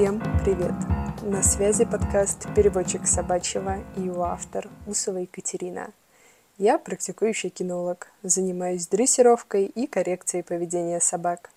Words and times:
Всем 0.00 0.22
привет! 0.42 0.72
На 1.20 1.42
связи 1.42 1.84
подкаст 1.84 2.46
«Переводчик 2.56 3.06
собачьего» 3.06 3.80
и 3.98 4.00
его 4.00 4.24
автор 4.24 4.66
Усова 4.86 5.18
Екатерина. 5.18 5.90
Я 6.56 6.78
практикующий 6.78 7.50
кинолог, 7.50 8.10
занимаюсь 8.22 8.86
дрессировкой 8.86 9.66
и 9.66 9.86
коррекцией 9.86 10.42
поведения 10.42 11.00
собак. 11.00 11.50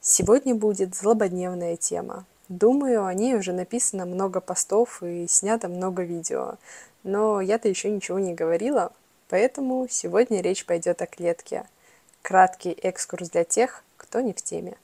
Сегодня 0.00 0.54
будет 0.54 0.94
злободневная 0.94 1.76
тема. 1.76 2.24
Думаю, 2.48 3.04
о 3.04 3.12
ней 3.12 3.34
уже 3.34 3.52
написано 3.52 4.06
много 4.06 4.40
постов 4.40 5.02
и 5.02 5.26
снято 5.28 5.68
много 5.68 6.04
видео, 6.04 6.54
но 7.02 7.42
я-то 7.42 7.68
еще 7.68 7.90
ничего 7.90 8.18
не 8.18 8.32
говорила, 8.32 8.92
поэтому 9.28 9.86
сегодня 9.90 10.40
речь 10.40 10.64
пойдет 10.64 11.02
о 11.02 11.06
клетке. 11.06 11.66
Краткий 12.22 12.72
экскурс 12.72 13.28
для 13.28 13.44
тех, 13.44 13.84
кто 13.98 14.22
не 14.22 14.32
в 14.32 14.40
теме. 14.40 14.78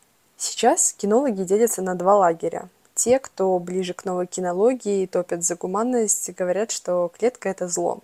Сейчас 0.47 0.93
кинологи 0.93 1.43
делятся 1.43 1.81
на 1.81 1.95
два 1.95 2.17
лагеря. 2.17 2.69
Те, 2.95 3.19
кто 3.19 3.59
ближе 3.59 3.95
к 3.95 4.05
новой 4.05 4.27
кинологии 4.27 5.03
и 5.03 5.07
топят 5.07 5.43
за 5.43 5.57
гуманность, 5.57 6.31
говорят, 6.35 6.71
что 6.71 7.11
клетка– 7.17 7.49
это 7.51 7.67
зло. 7.67 8.01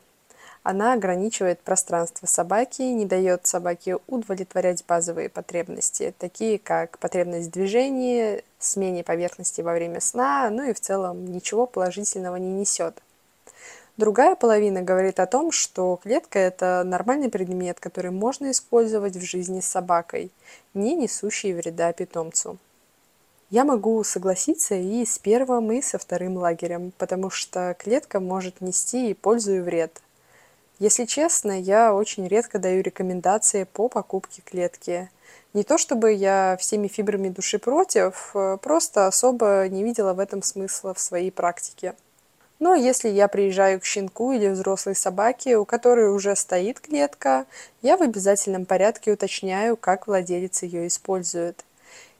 Она 0.63 0.95
ограничивает 0.95 1.61
пространство 1.61 2.27
собаки, 2.27 2.81
не 2.81 3.05
дает 3.05 3.47
собаке 3.47 3.99
удовлетворять 4.07 4.83
базовые 4.89 5.29
потребности, 5.29 6.15
такие 6.17 6.59
как 6.59 6.99
потребность 6.99 7.49
в 7.49 7.53
движении, 7.53 8.43
смене 8.59 9.05
поверхности 9.05 9.61
во 9.61 9.75
время 9.75 10.01
сна, 10.01 10.49
ну 10.49 10.63
и 10.63 10.73
в 10.73 10.81
целом 10.81 11.27
ничего 11.27 11.67
положительного 11.67 12.37
не 12.37 12.53
несет. 12.53 13.03
Другая 14.01 14.35
половина 14.35 14.81
говорит 14.81 15.21
о 15.21 15.27
том, 15.27 15.53
что 15.53 16.01
клетка– 16.03 16.39
это 16.39 16.85
нормальный 16.87 17.29
предмет, 17.29 17.81
который 17.81 18.11
можно 18.11 18.51
использовать 18.51 19.15
в 19.15 19.21
жизни 19.21 19.61
с 19.61 19.67
собакой, 19.67 20.31
не 20.73 20.95
несущий 20.95 21.53
вреда 21.53 21.93
питомцу. 21.93 22.57
Я 23.51 23.67
могу 23.67 24.03
согласиться 24.03 24.75
и 24.75 25.05
с 25.05 25.19
первым, 25.19 25.71
и 25.71 25.83
со 25.83 25.99
вторым 25.99 26.39
лагерем, 26.39 26.95
потому 26.97 27.29
что 27.29 27.77
клетка 27.79 28.21
может 28.21 28.63
нести 28.63 29.11
и 29.11 29.15
пользу, 29.15 29.57
и 29.57 29.61
вред. 29.61 30.01
Если 30.79 31.05
честно, 31.05 31.61
я 31.61 31.93
очень 31.93 32.27
редко 32.27 32.59
даю 32.59 32.83
рекомендации 32.83 33.65
по 33.65 33.91
покупке 33.91 34.41
клетки. 34.41 35.11
Не 35.53 35.63
то 35.63 35.77
чтобы 35.77 36.15
я 36.15 36.57
всеми 36.59 36.89
фибрами 36.89 37.29
души 37.29 37.59
против, 37.59 38.35
просто 38.63 39.09
особо 39.09 39.69
не 39.69 39.85
видела 39.85 40.15
в 40.15 40.21
этом 40.21 40.43
смысла 40.43 40.95
в 40.95 41.01
своей 41.01 41.31
практике. 41.31 41.95
Но 42.61 42.75
если 42.75 43.09
я 43.09 43.27
приезжаю 43.27 43.81
к 43.81 43.87
щенку 43.87 44.33
или 44.33 44.49
взрослой 44.49 44.95
собаке, 44.95 45.57
у 45.57 45.65
которой 45.65 46.15
уже 46.15 46.37
стоит 46.37 46.79
клетка, 46.79 47.47
я 47.81 47.97
в 47.97 48.03
обязательном 48.03 48.67
порядке 48.67 49.13
уточняю, 49.13 49.79
как 49.79 50.07
владелец 50.07 50.63
ее 50.63 50.87
использует. 50.87 51.65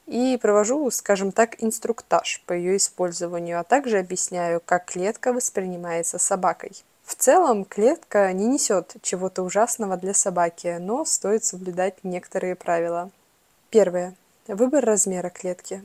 И 0.07 0.39
провожу, 0.41 0.91
скажем 0.91 1.31
так, 1.31 1.63
инструктаж 1.63 2.43
по 2.47 2.55
ее 2.55 2.79
использованию, 2.79 3.61
а 3.61 3.65
также 3.65 3.99
объясняю, 3.99 4.63
как 4.65 4.87
клетка 4.87 5.35
воспринимается 5.35 6.19
собакой. 6.19 6.73
В 7.05 7.15
целом, 7.17 7.67
клетка 7.67 8.33
не 8.33 8.47
несет 8.47 8.97
чего-то 9.03 9.43
ужасного 9.43 9.99
для 9.99 10.15
собаки, 10.15 10.79
но 10.81 11.05
стоит 11.05 11.45
соблюдать 11.45 12.03
некоторые 12.03 12.55
правила. 12.55 13.11
Первое. 13.69 14.15
Выбор 14.49 14.85
размера 14.85 15.29
клетки. 15.29 15.83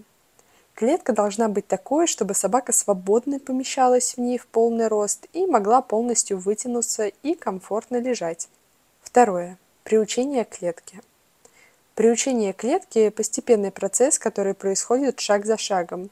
Клетка 0.76 1.14
должна 1.14 1.48
быть 1.48 1.68
такой, 1.68 2.06
чтобы 2.06 2.34
собака 2.34 2.74
свободно 2.74 3.40
помещалась 3.40 4.16
в 4.16 4.18
ней 4.20 4.38
в 4.38 4.46
полный 4.46 4.90
рост 4.90 5.26
и 5.32 5.46
могла 5.46 5.82
полностью 5.82 6.38
вытянуться 6.38 7.08
и 7.08 7.34
комфортно 7.34 7.96
лежать. 7.96 8.50
Второе. 9.02 9.58
Приучение 9.86 10.44
клетки. 10.44 11.02
Приучение 11.96 12.52
клетки– 12.52 13.08
постепенный 13.16 13.72
процесс, 13.72 14.20
который 14.20 14.54
происходит 14.54 15.22
шаг 15.22 15.46
за 15.46 15.58
шагом. 15.58 16.10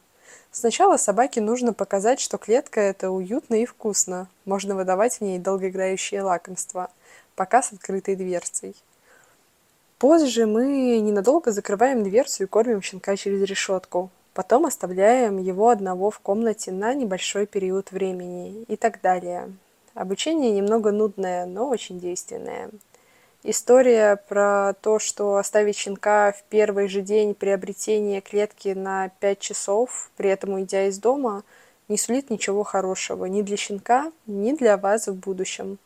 Сначала 0.50 0.96
собаке 0.96 1.42
нужно 1.42 1.74
показать, 1.74 2.22
что 2.22 2.38
клетка– 2.38 2.80
это 2.82 3.12
уютно 3.12 3.56
и 3.56 3.66
вкусно. 3.66 4.30
Можно 4.46 4.76
выдавать 4.76 5.18
в 5.18 5.22
ней 5.22 5.40
долгоиграющие 5.40 6.22
лакомства, 6.22 6.90
пока 7.36 7.62
с 7.62 7.74
открытой 7.74 8.16
дверцей. 8.16 8.78
Позже 9.98 10.46
мы 10.46 11.00
ненадолго 11.02 11.52
закрываем 11.52 12.04
дверцу 12.04 12.44
и 12.44 12.48
кормим 12.48 12.82
щенка 12.82 13.18
через 13.18 13.42
решетку. 13.42 14.10
Потом 14.34 14.66
оставляем 14.66 15.38
его 15.38 15.70
одного 15.70 16.10
в 16.10 16.20
комнате 16.20 16.72
на 16.72 16.94
небольшой 16.94 17.46
период 17.46 17.92
времени 17.92 18.64
и 18.68 18.76
так 18.76 19.00
далее. 19.02 19.54
Обучение 19.94 20.52
немного 20.52 20.92
нудное, 20.92 21.46
но 21.46 21.70
очень 21.70 22.00
действенное. 22.00 22.72
История 23.44 24.16
про 24.16 24.74
то, 24.82 24.98
что 24.98 25.36
оставить 25.36 25.76
щенка 25.76 26.32
в 26.32 26.44
первый 26.44 26.88
же 26.88 27.02
день 27.02 27.36
приобретения 27.36 28.22
клетки 28.22 28.70
на 28.70 29.10
5 29.20 29.40
часов, 29.40 30.10
при 30.16 30.30
этом 30.30 30.54
уйдя 30.54 30.88
из 30.88 30.98
дома, 30.98 31.44
не 31.88 31.98
сулит 31.98 32.30
ничего 32.30 32.64
хорошего 32.64 33.26
ни 33.26 33.42
для 33.42 33.58
щенка, 33.58 34.12
ни 34.26 34.54
для 34.54 34.78
вас 34.78 35.08
в 35.08 35.14
будущем. 35.14 35.78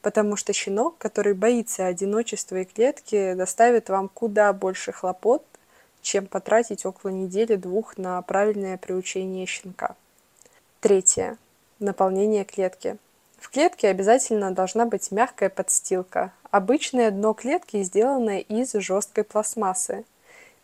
Потому 0.00 0.36
что 0.36 0.54
щенок, 0.54 0.96
который 0.96 1.34
боится 1.34 1.86
одиночества 1.86 2.56
и 2.56 2.64
клетки, 2.64 3.34
доставит 3.34 3.90
вам 3.90 4.08
куда 4.08 4.52
больше 4.54 4.92
хлопот, 4.92 5.44
чем 6.02 6.26
потратить 6.26 6.86
около 6.86 7.10
недели-двух 7.10 7.98
на 7.98 8.20
правильное 8.22 8.76
приучение 8.78 9.46
щенка. 9.46 9.96
Третье. 10.80 11.36
Наполнение 11.78 12.44
клетки. 12.44 12.96
В 13.38 13.50
клетке 13.50 13.88
обязательно 13.88 14.50
должна 14.50 14.84
быть 14.86 15.10
мягкая 15.10 15.48
подстилка. 15.48 16.32
Обычное 16.50 17.10
дно 17.10 17.32
клетки 17.32 17.82
сделано 17.82 18.38
из 18.38 18.72
жесткой 18.74 19.24
пластмассы. 19.24 20.04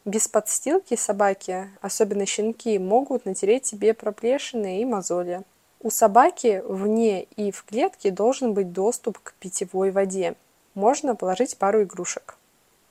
Без 0.05 0.29
подстилки 0.29 0.95
собаки, 0.95 1.69
особенно 1.81 2.27
щенки, 2.27 2.79
могут 2.79 3.25
натереть 3.25 3.67
себе 3.67 3.95
проплешины 3.95 4.81
и 4.81 4.85
мозоли. 4.85 5.43
У 5.81 5.91
собаки 5.91 6.63
вне 6.67 7.25
и 7.25 7.51
в 7.51 7.65
клетке 7.65 8.11
должен 8.11 8.53
быть 8.53 8.73
доступ 8.73 9.19
к 9.19 9.35
питьевой 9.35 9.91
воде. 9.91 10.35
Можно 10.75 11.17
положить 11.17 11.57
пару 11.57 11.83
игрушек. 11.83 12.37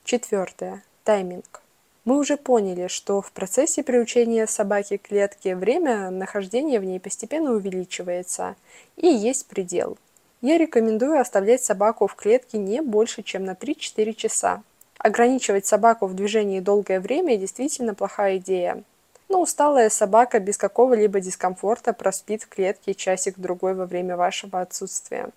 Четвертое. 0.04 0.82
Тайминг. 1.04 1.62
Мы 2.06 2.18
уже 2.18 2.36
поняли, 2.36 2.86
что 2.86 3.20
в 3.20 3.32
процессе 3.32 3.82
приучения 3.82 4.46
собаки 4.46 4.96
к 4.96 5.08
клетке 5.08 5.56
время 5.56 6.08
нахождения 6.10 6.78
в 6.78 6.84
ней 6.84 7.00
постепенно 7.00 7.50
увеличивается, 7.50 8.54
и 8.96 9.08
есть 9.08 9.46
предел. 9.48 9.98
Я 10.40 10.56
рекомендую 10.56 11.20
оставлять 11.20 11.64
собаку 11.64 12.06
в 12.06 12.14
клетке 12.14 12.58
не 12.58 12.80
больше, 12.80 13.24
чем 13.24 13.44
на 13.44 13.54
3-4 13.54 14.14
часа. 14.14 14.62
Ограничивать 14.98 15.66
собаку 15.66 16.06
в 16.06 16.14
движении 16.14 16.60
долгое 16.60 17.00
время 17.00 17.36
действительно 17.36 17.92
плохая 17.92 18.36
идея. 18.36 18.84
Но 19.28 19.40
усталая 19.40 19.90
собака 19.90 20.38
без 20.38 20.56
какого-либо 20.56 21.18
дискомфорта 21.18 21.92
проспит 21.92 22.44
в 22.44 22.48
клетке 22.48 22.94
часик-другой 22.94 23.74
во 23.74 23.84
время 23.84 24.16
вашего 24.16 24.60
отсутствия. 24.60 25.30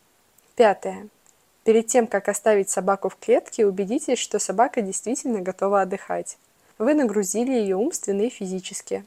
Пятое. 0.55 1.07
Перед 1.63 1.87
тем, 1.87 2.05
как 2.05 2.29
оставить 2.29 2.69
собаку 2.69 3.09
в 3.09 3.15
клетке, 3.15 3.65
убедитесь, 3.65 4.19
что 4.19 4.37
собака 4.37 4.83
действительно 4.83 5.41
готова 5.41 5.81
отдыхать. 5.81 6.37
Вы 6.79 6.93
нагрузили 6.93 7.51
ее 7.51 7.75
умственно 7.75 8.21
и 8.21 8.29
физически. 8.29 9.03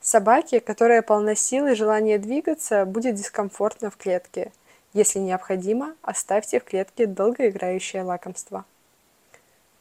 Собаке, 0.00 0.58
которая 0.58 1.02
полна 1.02 1.36
сил 1.36 1.68
и 1.68 1.76
желания 1.76 2.18
двигаться, 2.18 2.84
будет 2.84 3.14
дискомфортно 3.14 3.90
в 3.90 3.96
клетке. 3.96 4.50
Если 4.92 5.20
необходимо, 5.20 5.94
оставьте 6.02 6.58
в 6.58 6.64
клетке 6.64 7.06
долгоиграющее 7.06 8.02
лакомство. 8.02 8.64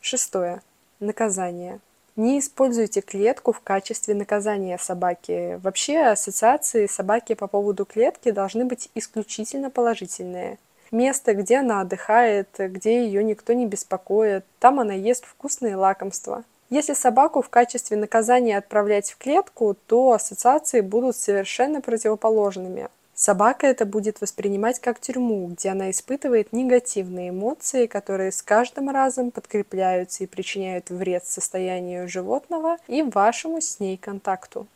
Шестое. 0.01 0.61
Наказание. 0.99 1.79
Не 2.15 2.37
используйте 2.37 3.01
клетку 3.01 3.53
в 3.53 3.61
качестве 3.61 4.13
наказания 4.13 4.77
собаки. 4.77 5.59
Вообще, 5.63 6.01
ассоциации 6.01 6.85
собаки 6.85 7.33
по 7.33 7.47
поводу 7.47 7.85
клетки 7.85 8.29
должны 8.29 8.65
быть 8.65 8.91
исключительно 8.93 9.71
положительные. 9.71 10.59
Место, 10.91 11.33
где 11.33 11.57
она 11.57 11.81
отдыхает, 11.81 12.49
где 12.59 13.03
ее 13.03 13.23
никто 13.23 13.53
не 13.53 13.65
беспокоит, 13.65 14.45
там 14.59 14.79
она 14.79 14.93
ест 14.93 15.25
вкусные 15.25 15.75
лакомства– 15.75 16.43
если 16.69 16.93
собаку 16.93 17.41
в 17.41 17.49
качестве 17.49 17.97
наказания 17.97 18.57
отправлять 18.57 19.11
в 19.11 19.17
клетку, 19.17 19.75
то 19.87 20.11
ассоциации 20.11 20.81
будут 20.81 21.15
совершенно 21.15 21.81
противоположными. 21.81 22.89
Собака 23.15 23.67
это 23.67 23.85
будет 23.85 24.21
воспринимать 24.21 24.79
как 24.79 24.99
тюрьму, 24.99 25.47
где 25.47 25.69
она 25.69 25.91
испытывает 25.91 26.53
негативные 26.53 27.31
эмоции, 27.31 27.85
которые 27.85 28.31
с 28.31 28.41
каждым 28.41 28.89
разом 28.89 29.31
подкрепляются 29.31 30.23
и 30.23 30.27
причиняют 30.27 30.89
вред 30.89 31.25
состоянию 31.25 32.07
животного 32.07 32.77
и 32.87 33.01
вашему 33.01 33.59
с 33.59 33.81
ней 33.81 33.97
контакту. 33.97 34.67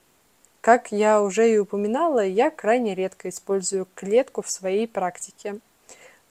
Как 0.60 0.92
я 0.92 1.22
уже 1.22 1.54
и 1.54 1.58
упоминала, 1.58 2.26
я 2.26 2.50
крайне 2.50 2.96
редко 2.96 3.30
использую 3.30 3.88
клетку 3.96 4.42
в 4.42 4.50
своей 4.50 4.88
практике, 4.88 5.60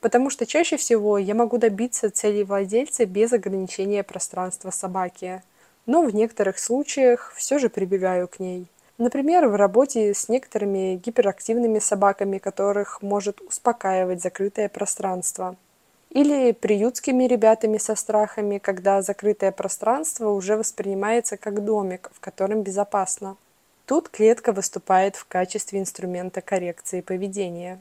потому 0.00 0.28
что 0.28 0.44
чаще 0.44 0.76
всего 0.76 1.16
я 1.16 1.34
могу 1.34 1.56
добиться 1.56 2.10
целей 2.10 2.44
владельца 2.44 3.06
без 3.06 3.32
ограничения 3.32 4.02
пространства 4.02 4.70
собаки 4.70 5.42
но 5.86 6.02
в 6.02 6.14
некоторых 6.14 6.58
случаях 6.58 7.32
все 7.36 7.58
же 7.58 7.68
прибегаю 7.68 8.28
к 8.28 8.38
ней. 8.38 8.66
Например, 8.98 9.48
в 9.48 9.56
работе 9.56 10.14
с 10.14 10.28
некоторыми 10.28 10.96
гиперактивными 10.96 11.78
собаками, 11.78 12.38
которых 12.38 13.02
может 13.02 13.40
успокаивать 13.40 14.22
закрытое 14.22 14.68
пространство. 14.68 15.56
Или 16.10 16.52
приютскими 16.52 17.24
ребятами 17.24 17.78
со 17.78 17.94
страхами, 17.96 18.58
когда 18.58 19.00
закрытое 19.00 19.50
пространство 19.50 20.28
уже 20.28 20.56
воспринимается 20.56 21.38
как 21.38 21.64
домик, 21.64 22.10
в 22.14 22.20
котором 22.20 22.62
безопасно. 22.62 23.36
Тут 23.86 24.08
клетка 24.10 24.52
выступает 24.52 25.16
в 25.16 25.26
качестве 25.26 25.80
инструмента 25.80 26.40
коррекции 26.40 27.00
поведения. 27.00 27.80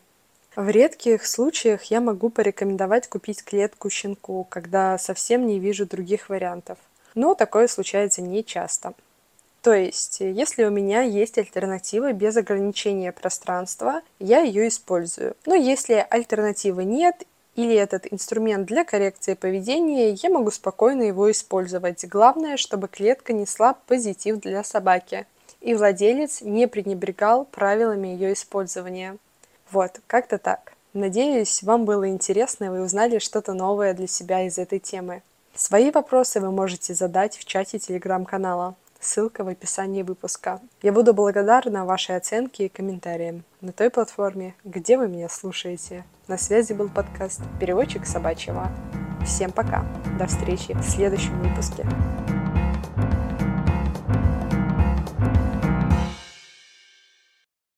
В 0.55 0.69
редких 0.69 1.25
случаях 1.27 1.83
я 1.85 2.01
могу 2.01 2.29
порекомендовать 2.29 3.07
купить 3.07 3.43
клетку 3.43 3.89
щенку, 3.89 4.45
когда 4.49 4.97
совсем 4.97 5.45
не 5.45 5.59
вижу 5.59 5.85
других 5.85 6.29
вариантов. 6.29 6.77
Но 7.15 7.35
такое 7.35 7.67
случается 7.67 8.21
не 8.21 8.43
часто. 8.43 8.93
То 9.61 9.73
есть, 9.73 10.21
если 10.21 10.63
у 10.63 10.71
меня 10.71 11.01
есть 11.01 11.37
альтернатива 11.37 12.13
без 12.13 12.35
ограничения 12.35 13.11
пространства, 13.11 14.01
я 14.19 14.39
ее 14.39 14.67
использую. 14.67 15.35
Но 15.45 15.53
если 15.53 16.05
альтернативы 16.09 16.83
нет 16.83 17.23
или 17.55 17.75
этот 17.75 18.11
инструмент 18.11 18.65
для 18.65 18.83
коррекции 18.83 19.35
поведения, 19.35 20.11
я 20.11 20.29
могу 20.29 20.49
спокойно 20.49 21.03
его 21.03 21.29
использовать. 21.29 22.05
Главное, 22.07 22.57
чтобы 22.57 22.87
клетка 22.87 23.33
несла 23.33 23.75
позитив 23.85 24.39
для 24.39 24.63
собаки, 24.63 25.27
и 25.59 25.75
владелец 25.75 26.41
не 26.41 26.67
пренебрегал 26.67 27.45
правилами 27.45 28.07
ее 28.07 28.33
использования. 28.33 29.17
Вот, 29.69 30.01
как-то 30.07 30.39
так. 30.39 30.73
Надеюсь, 30.93 31.61
вам 31.61 31.85
было 31.85 32.09
интересно, 32.09 32.65
и 32.65 32.69
вы 32.69 32.81
узнали 32.81 33.19
что-то 33.19 33.53
новое 33.53 33.93
для 33.93 34.07
себя 34.07 34.41
из 34.41 34.57
этой 34.57 34.79
темы. 34.79 35.21
Свои 35.55 35.91
вопросы 35.91 36.39
вы 36.39 36.51
можете 36.51 36.93
задать 36.93 37.37
в 37.37 37.45
чате 37.45 37.77
телеграм-канала. 37.77 38.75
Ссылка 38.99 39.43
в 39.43 39.47
описании 39.47 40.03
выпуска. 40.03 40.61
Я 40.81 40.93
буду 40.93 41.13
благодарна 41.13 41.85
вашей 41.85 42.15
оценке 42.15 42.65
и 42.65 42.69
комментариям 42.69 43.43
на 43.59 43.71
той 43.71 43.89
платформе, 43.89 44.55
где 44.63 44.97
вы 44.97 45.07
меня 45.07 45.27
слушаете. 45.27 46.03
На 46.27 46.37
связи 46.37 46.73
был 46.73 46.87
подкаст 46.87 47.41
«Переводчик 47.59 48.05
собачьего». 48.05 48.69
Всем 49.25 49.51
пока. 49.51 49.83
До 50.17 50.27
встречи 50.27 50.73
в 50.73 50.83
следующем 50.83 51.41
выпуске. 51.41 51.85